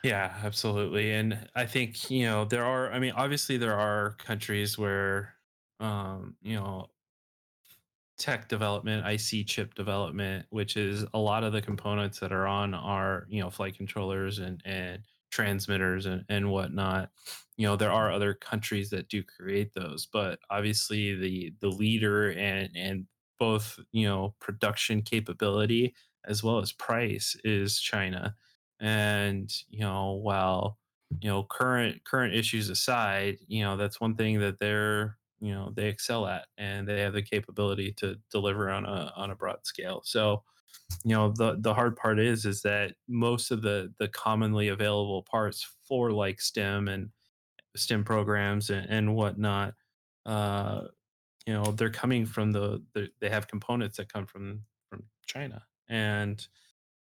[0.05, 1.12] Yeah, absolutely.
[1.12, 5.35] And I think, you know, there are, I mean, obviously there are countries where,
[5.81, 6.90] um, you know,
[8.19, 12.73] tech development, IC chip development, which is a lot of the components that are on
[12.75, 17.11] our, you know, flight controllers and, and transmitters and, and whatnot.
[17.57, 22.31] You know, there are other countries that do create those, but obviously the the leader
[22.33, 23.07] and and
[23.38, 25.95] both, you know, production capability
[26.27, 28.37] as well as price is China.
[28.81, 30.79] And, you know, while
[31.21, 35.71] you know current current issues aside you know that's one thing that they're you know
[35.77, 39.65] they excel at and they have the capability to deliver on a on a broad
[39.65, 40.01] scale.
[40.05, 40.43] So
[41.05, 45.23] you know the the hard part is is that most of the the commonly available
[45.23, 47.11] parts for like stem and
[47.77, 49.75] stem programs and, and whatnot
[50.27, 50.83] uh
[51.47, 55.65] you know they're coming from the, the they have components that come from from china.
[55.89, 56.47] And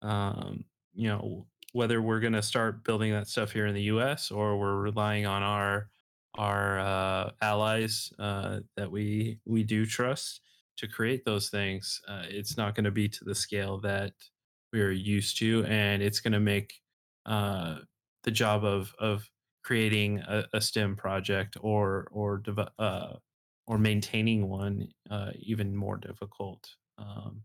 [0.01, 4.31] um, you know whether we're going to start building that stuff here in the U.S.
[4.31, 5.89] or we're relying on our
[6.35, 10.41] our uh, allies uh, that we we do trust
[10.77, 12.01] to create those things.
[12.07, 14.13] Uh, it's not going to be to the scale that
[14.71, 16.73] we are used to, and it's going to make
[17.25, 17.79] uh,
[18.23, 19.29] the job of of
[19.63, 23.13] creating a, a STEM project or or deve- uh,
[23.67, 26.67] or maintaining one uh, even more difficult.
[26.97, 27.43] Um,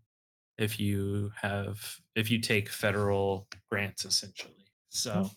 [0.59, 4.55] if you have if you take federal grants essentially
[4.88, 5.31] so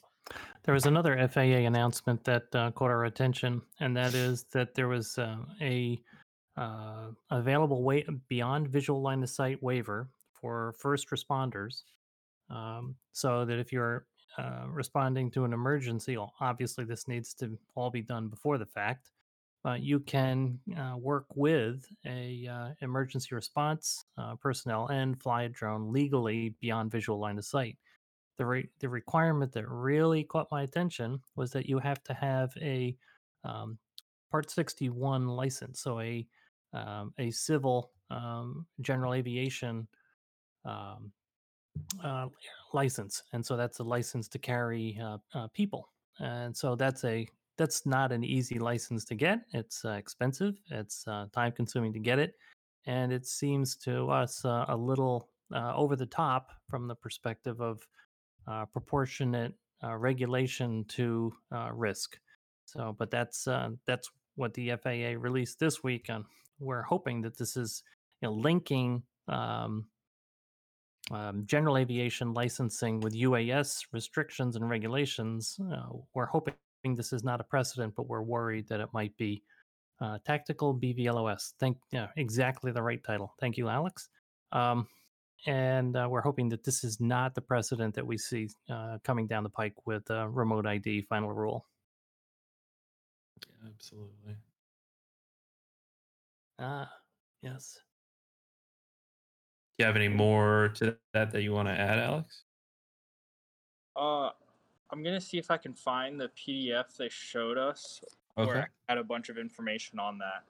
[0.64, 4.88] There was another FAA announcement that uh, caught our attention, and that is that there
[4.88, 6.02] was uh, a
[6.58, 11.84] uh, available way beyond visual line of sight waiver for first responders.
[12.50, 14.06] Um, so that if you're
[14.38, 19.12] uh, responding to an emergency, obviously this needs to all be done before the fact.
[19.64, 25.50] But you can uh, work with a uh, emergency response uh, personnel and fly a
[25.50, 27.78] drone legally beyond visual line of sight.
[28.38, 32.52] The re- the requirement that really caught my attention was that you have to have
[32.60, 32.96] a
[33.44, 33.78] um,
[34.32, 36.26] Part 61 license, so a
[36.72, 39.86] um, a civil um, general aviation
[40.64, 41.12] um,
[42.02, 42.28] uh,
[42.72, 47.28] license, and so that's a license to carry uh, uh, people, and so that's a
[47.58, 49.42] that's not an easy license to get.
[49.54, 50.56] It's uh, expensive.
[50.70, 52.34] It's uh, time consuming to get it,
[52.86, 57.60] and it seems to us uh, a little uh, over the top from the perspective
[57.62, 57.82] of
[58.48, 61.34] uh, proportionate uh, regulation to
[61.74, 62.18] risk.
[62.66, 63.48] So, but that's
[63.86, 66.06] that's what the FAA released this week.
[66.10, 66.24] And
[66.60, 67.84] we're hoping that this is
[68.22, 69.86] you know, linking um,
[71.12, 75.60] um, general aviation licensing with UAS restrictions and regulations.
[75.72, 79.44] Uh, we're hoping this is not a precedent, but we're worried that it might be.
[80.00, 81.54] Uh, tactical BVLOS.
[81.60, 83.36] Thank yeah, exactly the right title.
[83.40, 84.10] Thank you, Alex.
[84.52, 84.88] Um,
[85.46, 89.28] and uh, we're hoping that this is not the precedent that we see uh, coming
[89.28, 91.68] down the pike with uh, remote ID final rule.
[93.38, 94.36] Yeah, absolutely
[96.60, 96.92] Ah,
[97.42, 97.80] yes.
[99.78, 102.44] do you have any more to that that you want to add alex
[103.96, 104.30] Uh,
[104.92, 108.02] I'm gonna see if I can find the PDF they showed us,
[108.38, 108.48] okay.
[108.48, 110.44] where I had a bunch of information on that.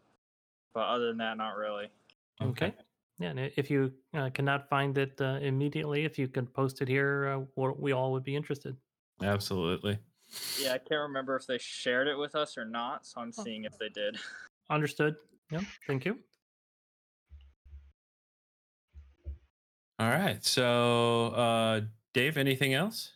[0.74, 1.90] But other than that, not really.
[2.42, 2.68] Okay.
[2.68, 2.76] okay.
[3.20, 6.88] Yeah, and if you uh, cannot find it uh, immediately, if you can post it
[6.88, 8.76] here, uh, we all would be interested.
[9.22, 10.00] Absolutely.
[10.60, 13.66] Yeah, I can't remember if they shared it with us or not, so I'm seeing
[13.66, 14.18] if they did.
[14.72, 15.18] Understood.
[15.52, 16.18] Yeah, thank you.
[20.00, 20.44] All right.
[20.44, 21.82] So, uh,
[22.14, 23.12] Dave, anything else?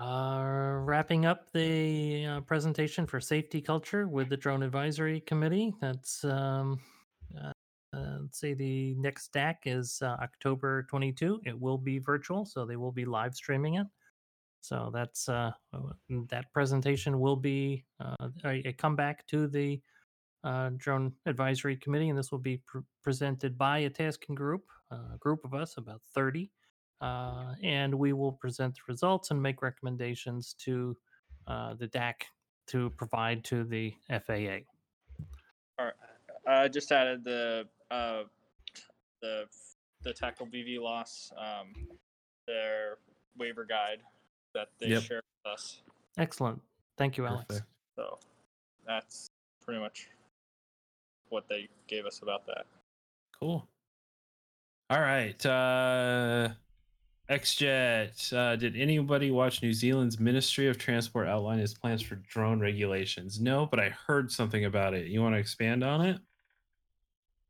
[0.00, 5.74] Uh, wrapping up the uh, presentation for safety culture with the drone advisory committee.
[5.82, 6.80] That's um,
[7.38, 7.52] uh,
[7.94, 11.42] uh, let's say the next DAC is uh, October 22.
[11.44, 13.86] It will be virtual, so they will be live streaming it.
[14.62, 15.50] So that's uh,
[16.30, 17.84] that presentation will be
[18.44, 19.78] a, comeback to the
[20.78, 25.44] drone advisory committee, and this will be pr- presented by a tasking group, a group
[25.44, 26.50] of us, about 30
[27.02, 30.96] uh, and we will present the results and make recommendations to
[31.48, 32.14] uh, the DAC
[32.68, 34.62] to provide to the FAA.
[35.78, 35.94] All right.
[36.46, 38.22] I just added the uh,
[39.20, 39.44] the
[40.02, 41.72] the tactical BVLOS um,
[42.46, 42.98] their
[43.38, 43.98] waiver guide
[44.54, 45.02] that they yep.
[45.02, 45.82] shared with us.
[46.18, 46.60] Excellent.
[46.98, 47.46] Thank you, Alex.
[47.48, 47.66] Perfect.
[47.96, 48.18] So
[48.86, 49.28] that's
[49.64, 50.08] pretty much
[51.30, 52.66] what they gave us about that.
[53.38, 53.66] Cool.
[54.90, 55.44] All right.
[55.46, 56.50] Uh
[57.32, 62.60] XJet, uh, did anybody watch New Zealand's Ministry of Transport outline its plans for drone
[62.60, 63.40] regulations?
[63.40, 65.06] No, but I heard something about it.
[65.06, 66.18] You want to expand on it?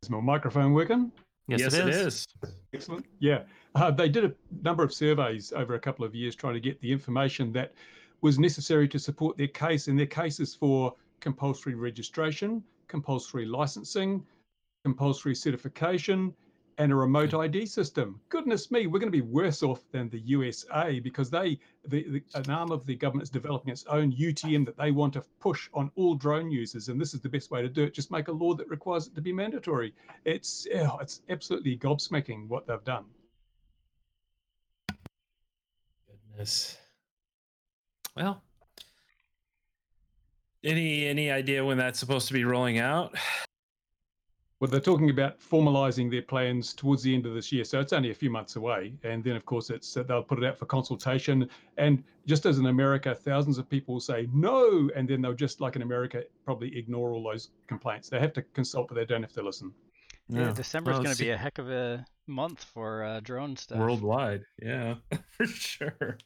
[0.04, 1.10] Is my microphone working?
[1.48, 1.96] Yes, yes it, is.
[1.96, 2.26] it is.
[2.72, 3.06] Excellent.
[3.18, 3.42] Yeah.
[3.74, 6.80] Uh, they did a number of surveys over a couple of years trying to get
[6.80, 7.72] the information that
[8.20, 14.24] was necessary to support their case, and their cases for compulsory registration, compulsory licensing,
[14.84, 16.32] compulsory certification,
[16.78, 18.20] and a remote ID system.
[18.28, 22.22] Goodness me, we're going to be worse off than the USA because they, the, the,
[22.34, 25.68] an arm of the government is developing its own UTM that they want to push
[25.74, 27.94] on all drone users, and this is the best way to do it.
[27.94, 29.94] Just make a law that requires it to be mandatory.
[30.24, 33.04] It's oh, it's absolutely gobsmacking what they've done.
[36.30, 36.78] Goodness.
[38.16, 38.42] Well,
[40.64, 43.14] any any idea when that's supposed to be rolling out?
[44.62, 47.92] Well, they're talking about formalising their plans towards the end of this year, so it's
[47.92, 48.94] only a few months away.
[49.02, 51.50] And then, of course, it's uh, they'll put it out for consultation.
[51.78, 55.60] And just as in America, thousands of people will say no, and then they'll just
[55.60, 58.08] like in America probably ignore all those complaints.
[58.08, 59.72] They have to consult, but they don't have to listen.
[60.28, 63.56] Yeah, yeah December is going to be a heck of a month for uh, drone
[63.56, 64.44] stuff worldwide.
[64.62, 64.94] Yeah,
[65.30, 66.18] for sure.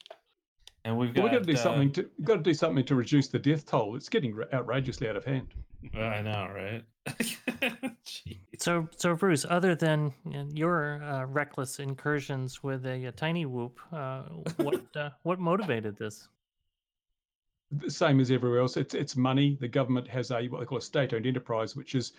[0.87, 2.55] And we've got, well, we've got to do uh, something to we've got to do
[2.55, 3.97] something to reduce the death toll.
[3.97, 5.49] It's getting outrageously out of hand.
[5.97, 6.85] I know, right?
[8.59, 10.15] so, so Bruce, other than
[10.55, 14.23] your uh, reckless incursions with a, a tiny whoop, uh,
[14.59, 16.29] what uh, what motivated this?
[17.73, 18.77] The same as everywhere else.
[18.77, 19.59] It's it's money.
[19.61, 22.13] The government has a what they call a state-owned enterprise, which is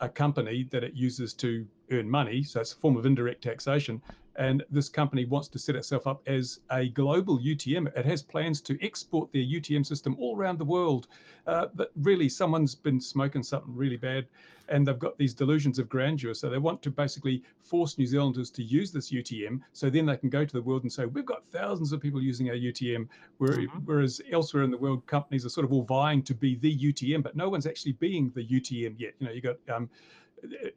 [0.00, 2.42] a company that it uses to earn money.
[2.42, 4.00] So it's a form of indirect taxation.
[4.36, 7.96] And this company wants to set itself up as a global UTM.
[7.96, 11.06] It has plans to export their UTM system all around the world.
[11.46, 14.26] Uh, but really, someone's been smoking something really bad,
[14.68, 16.32] and they've got these delusions of grandeur.
[16.32, 20.16] So they want to basically force New Zealanders to use this UTM, so then they
[20.16, 23.08] can go to the world and say, "We've got thousands of people using our UTM."
[23.40, 23.78] Mm-hmm.
[23.84, 27.22] Whereas elsewhere in the world, companies are sort of all vying to be the UTM,
[27.22, 29.12] but no one's actually being the UTM yet.
[29.18, 29.90] You know, you got um,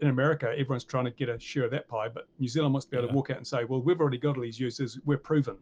[0.01, 2.89] in America, everyone's trying to get a share of that pie, but New Zealand must
[2.89, 3.11] be able yeah.
[3.11, 4.99] to walk out and say, "Well, we've already got all these users.
[5.05, 5.57] We're proven."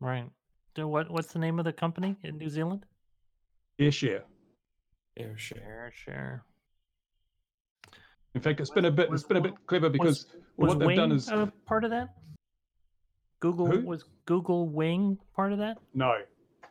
[0.00, 0.28] Right.
[0.76, 2.84] So what what's the name of the company in New Zealand?
[3.78, 4.22] AirShare.
[5.18, 5.62] AirShare.
[5.66, 6.40] AirShare.
[8.34, 9.08] In fact, it's been a bit.
[9.12, 11.30] It's been a bit clever because was, what they've Wing done is
[11.66, 12.14] part of that.
[13.40, 13.80] Google Who?
[13.82, 15.78] was Google Wing part of that.
[15.92, 16.14] No,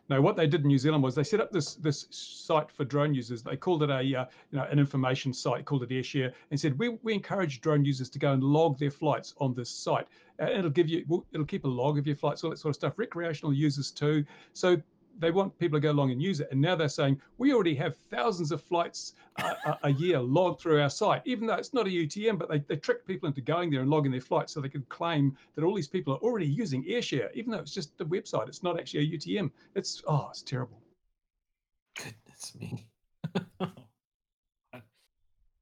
[0.10, 2.84] no, what they did in New Zealand was they set up this this site for
[2.84, 3.42] drone users.
[3.42, 4.18] They called it a uh, you
[4.52, 8.20] know an information site, called it AirShare, and said we we encourage drone users to
[8.20, 10.08] go and log their flights on this site.
[10.42, 12.76] Uh, it'll give you it'll keep a log of your flights, all that sort of
[12.76, 12.94] stuff.
[12.98, 14.26] Recreational users too.
[14.52, 14.82] So
[15.20, 16.50] they want people to go along and use it.
[16.52, 20.82] And now they're saying we already have thousands of flights a, a, year logged through
[20.82, 23.70] our site, even though it's not a UTM, but they, they trick people into going
[23.70, 26.48] there and logging their flights so they can claim that all these people are already
[26.48, 28.48] using AirShare, even though it's just the website.
[28.48, 29.52] It's not actually a UTM.
[29.76, 30.82] It's, oh, it's terrible.
[31.96, 32.88] Goodness me.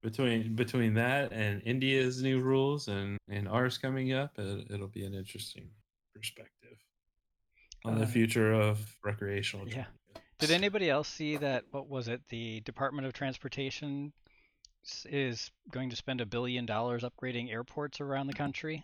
[0.02, 5.06] between between that and India's new rules and, and ours coming up, it, it'll be
[5.06, 5.70] an interesting
[6.16, 6.61] perspective
[7.86, 9.68] on the uh, future of recreational.
[9.68, 9.86] Yeah.
[10.40, 11.66] Did anybody else see that?
[11.72, 12.22] What was it?
[12.30, 14.12] The Department of Transportation
[15.06, 18.84] is going to spend a billion dollars upgrading airports around the country.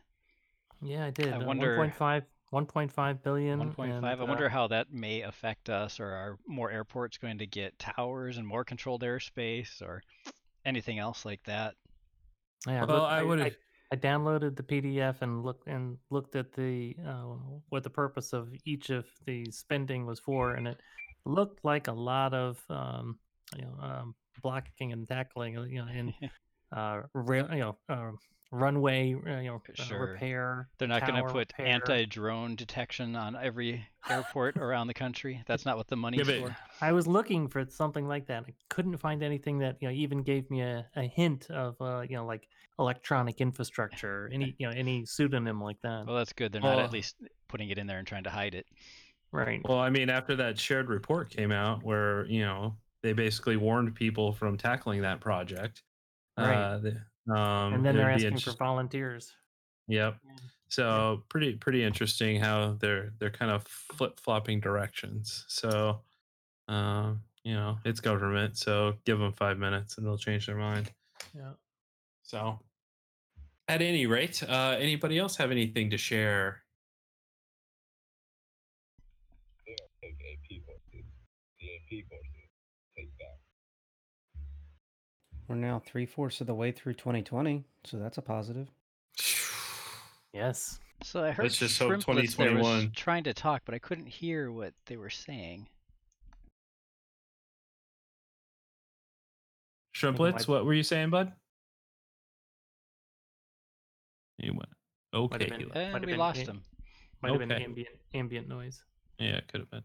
[0.81, 1.33] Yeah, I did.
[1.33, 2.23] I uh, wonder 1.5
[2.53, 3.59] 1.5 billion.
[3.73, 4.03] 1.5.
[4.03, 7.77] I wonder uh, how that may affect us, or are more airports going to get
[7.77, 10.01] towers and more controlled airspace, or
[10.63, 11.75] anything else like that?
[12.65, 13.57] Yeah, well, I, I would.
[13.91, 17.35] I downloaded the PDF and looked and looked at the uh,
[17.69, 20.79] what the purpose of each of the spending was for, and it
[21.25, 23.17] looked like a lot of um,
[23.55, 26.13] you know um, blocking and tackling, uh, you know, and
[26.71, 28.11] uh, rail, you know, uh,
[28.51, 30.11] runway, uh, you know, uh, Sure.
[30.11, 30.69] repair.
[30.77, 31.65] They're not going to put repair.
[31.67, 35.43] anti-drone detection on every airport around the country.
[35.47, 36.57] That's not what the money's but- for.
[36.81, 38.45] I was looking for something like that.
[38.47, 42.01] I couldn't find anything that you know even gave me a, a hint of uh,
[42.07, 42.47] you know like
[42.79, 46.05] electronic infrastructure, any you know any pseudonym like that.
[46.07, 46.51] Well, that's good.
[46.51, 47.15] They're not Well- at least
[47.49, 48.65] putting it in there and trying to hide it.
[49.31, 49.61] right.
[49.67, 53.93] Well, I mean, after that shared report came out, where you know they basically warned
[53.95, 55.83] people from tackling that project,
[56.37, 56.55] Right.
[56.55, 59.33] uh, the- um, and then it they're asking interest- for volunteers.
[59.87, 60.17] Yep.
[60.69, 65.45] So pretty pretty interesting how they're they're kind of flip flopping directions.
[65.47, 66.01] So,
[66.67, 70.91] um, you know, it's government, so give them five minutes and they'll change their mind.
[71.33, 71.53] Yeah.
[72.23, 72.59] So,
[73.69, 76.63] at any rate, uh, anybody else have anything to share?
[79.65, 80.17] they don't take
[81.59, 82.26] The AP courses
[85.47, 88.69] We're now three fourths of the way through 2020, so that's a positive.
[90.33, 90.77] Yes.
[91.03, 93.79] So I heard Let's just hope Shrimplets there was 2021 trying to talk, but I
[93.79, 95.67] couldn't hear what they were saying.
[99.95, 101.31] Shrimplets, what were you saying, bud?
[104.37, 104.69] You went
[105.31, 105.49] Might have okay.
[105.49, 105.65] been- he.
[105.79, 106.47] And Might have we been lost it.
[106.47, 106.61] him.
[107.23, 108.83] Might have been ambient ambient noise.
[109.17, 109.83] Yeah, it could have been.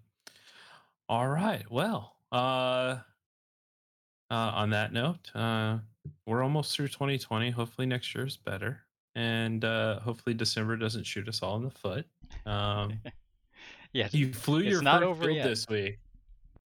[1.09, 1.65] All right.
[1.71, 2.99] Well, uh,
[4.33, 5.79] uh, on that note, uh,
[6.27, 7.51] we're almost through 2020.
[7.51, 8.81] Hopefully next year is better,
[9.15, 12.07] and uh, hopefully December doesn't shoot us all in the foot.
[12.47, 12.99] Um,
[13.95, 15.45] Yeah, you flew your not first over build yet.
[15.45, 15.99] this week.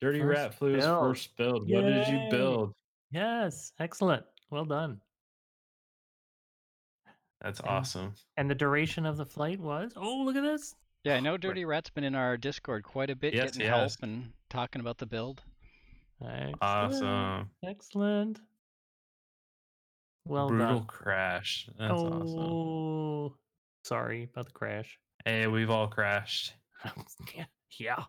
[0.03, 1.71] Dirty First Rat flew his first build.
[1.71, 2.75] What did you build?
[3.13, 4.25] Yes, excellent.
[4.51, 5.01] Well done.
[7.41, 8.15] That's And- awesome.
[8.37, 9.93] And the duration of the flight was?
[9.97, 10.75] Oh, look at this.
[11.05, 11.15] yeah.
[11.15, 13.93] I know Dirty Rat's been in our Discord quite a bit, Yes, getting he help
[14.03, 15.43] and talking about the build.
[16.25, 16.57] Excellent.
[16.61, 17.51] Awesome.
[17.67, 18.41] Excellent.
[20.27, 20.57] Well done.
[20.57, 20.87] Brutal done.
[20.87, 21.69] crash.
[21.79, 23.39] That's oh, awesome.
[23.85, 24.99] sorry about the crash.
[25.25, 26.55] Hey, we've all crashed.
[27.79, 28.05] yeah.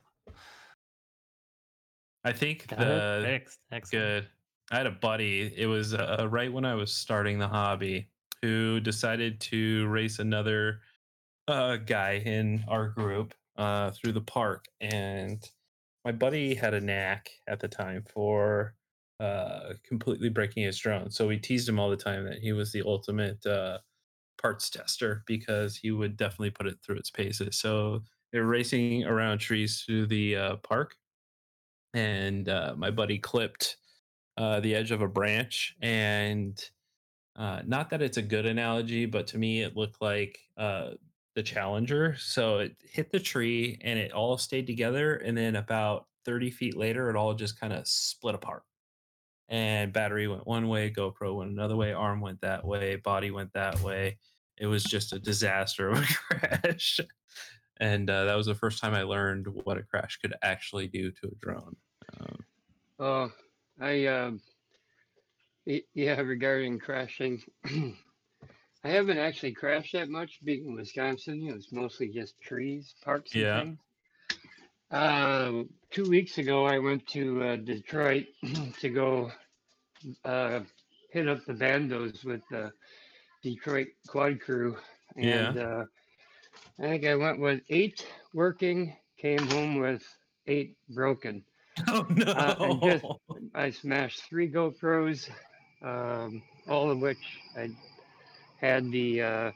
[2.24, 3.60] I think Got the fixed.
[3.72, 4.06] Excellent.
[4.06, 4.28] Good.
[4.72, 5.54] I had a buddy.
[5.56, 8.10] It was uh, right when I was starting the hobby
[8.42, 10.82] who decided to race another
[11.48, 15.48] uh, guy in our group uh, through the park, and
[16.06, 18.76] my buddy had a knack at the time for
[19.20, 21.12] uh, completely breaking his drone.
[21.12, 23.80] So we teased him all the time that he was the ultimate uh,
[24.42, 27.60] parts tester because he would definitely put it through its paces.
[27.60, 30.98] So they were racing around trees through the uh, park,
[31.94, 33.78] and uh, my buddy clipped
[34.38, 36.70] uh, the edge of a branch and
[37.36, 40.40] uh, not that it's a good analogy but to me it looked like
[41.36, 46.08] the challenger so it hit the tree and it all stayed together and then about
[46.24, 48.64] 30 feet later it all just kind of split apart.
[49.48, 53.54] And battery went one way gopro went another way arm went that way body went
[53.54, 54.18] that way.
[54.58, 56.06] It was just a disaster of a
[56.36, 57.00] crash
[57.78, 61.12] and uh, that was the first time i learned what a crash could actually do
[61.12, 61.76] to a drone.
[62.20, 62.38] Um,
[62.98, 63.30] Oh,
[63.80, 64.42] I, um,
[65.66, 67.44] yeah, regarding crashing,
[68.86, 71.48] I haven't actually crashed that much being in Wisconsin.
[71.50, 73.62] It was mostly just trees, parks, and Yeah.
[73.62, 73.80] things.
[74.92, 78.26] Um, two weeks ago, I went to uh, Detroit
[78.82, 79.32] to go
[80.24, 80.60] uh,
[81.12, 82.72] hit up the bandos with the
[83.42, 84.78] Detroit Quad Crew,
[85.18, 85.50] Yeah.
[85.50, 85.86] and uh,
[86.80, 88.06] I think I went with eight
[88.36, 90.04] working, came home with
[90.46, 91.44] eight broken.
[91.90, 92.32] Oh no!
[92.32, 93.06] Uh, and just-
[93.56, 95.28] I smashed three GoPros,
[95.84, 97.18] um, all of which
[97.58, 97.70] I
[98.66, 99.52] had the uh,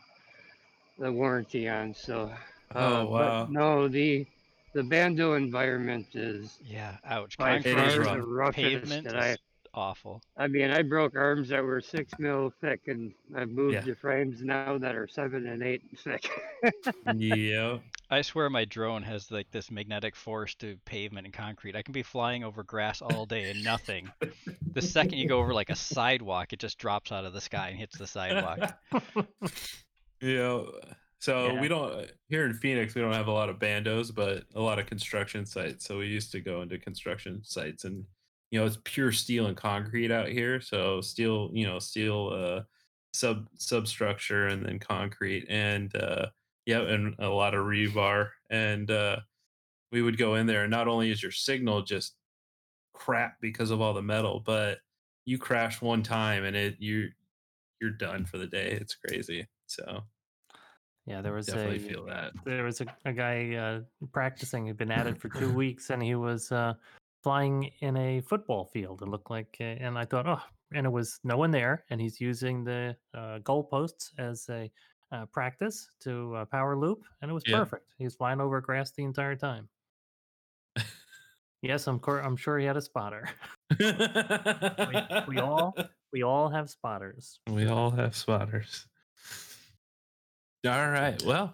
[1.00, 1.94] the warranty on.
[1.94, 2.32] So,
[2.76, 3.48] uh, Oh, but wow.
[3.48, 4.28] no, the
[4.74, 7.38] the bando environment is Yeah, ouch.
[7.38, 8.22] by It Concrete is far rough.
[8.22, 9.38] the roughest pavement that I.
[9.74, 10.22] awful.
[10.38, 13.86] I mean, I broke arms that were six mil thick, and I've moved Yeah.
[13.86, 16.30] to frames now that are seven and eight thick.
[17.06, 17.80] yeah.
[18.10, 21.76] I swear my drone has like this magnetic force to pavement and concrete.
[21.76, 24.12] I can be flying over grass all day and nothing.
[24.74, 27.70] the second you go over like a sidewalk, it just drops out of the sky
[27.70, 28.74] and hits the sidewalk.
[30.22, 30.72] You know,
[31.20, 31.62] so Yeah.
[31.62, 32.94] we don't here in Phoenix.
[32.94, 35.86] We don't have a lot of bandos, but a lot of construction sites.
[35.86, 38.04] So we used to go into construction sites, and
[38.52, 40.60] you know, it's pure steel and concrete out here.
[40.60, 42.64] So steel, you know, steel uh,
[43.14, 46.26] sub substructure, and then concrete, and uh,
[46.70, 48.30] yeah, and a lot of rebar.
[48.52, 49.18] And uh,
[49.92, 52.14] we would go in there, and not only is your signal just
[52.94, 54.78] crap because of all the metal, but
[55.26, 57.10] you crash one time, and it you
[57.82, 58.78] you're done for the day.
[58.80, 59.48] It's crazy.
[59.66, 60.04] So
[61.08, 62.34] yeah, there was definitely a feel that.
[62.46, 64.68] there was a, a guy uh, practicing.
[64.68, 66.76] He'd been at it for two weeks, and he was uh,
[67.24, 69.02] flying in a football field.
[69.02, 70.42] It looked like, and I thought, oh,
[70.72, 74.70] and it was no one there, and he's using the uh, goalposts as a
[75.12, 77.58] uh, practice to uh, power loop, and it was Yeah.
[77.60, 77.94] perfect.
[77.98, 79.68] He was flying over grass the entire time.
[81.62, 83.28] yes, I'm cor- I'm sure he had a spotter.
[85.28, 85.76] we all
[86.14, 87.40] we all have spotters.
[87.50, 88.86] We all have spotters.
[90.68, 91.22] All right.
[91.24, 91.54] Well,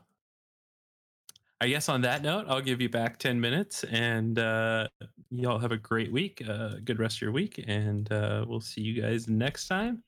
[1.61, 4.87] I guess on that note, I'll give you back 10 minutes and uh,
[5.29, 6.43] y'all have a great week.
[6.47, 7.63] Uh, good rest of your week.
[7.67, 10.03] And uh, we'll see you guys next time.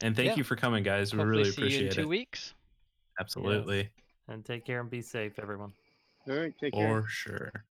[0.00, 0.36] And thank Yeah.
[0.36, 1.12] you for coming, guys.
[1.12, 2.08] We Hopefully really see you in appreciate two it.
[2.08, 2.54] weeks.
[3.18, 3.90] Absolutely.
[4.28, 5.72] And take care and be safe, everyone.
[6.28, 7.02] All right, take care.
[7.02, 7.64] For sure.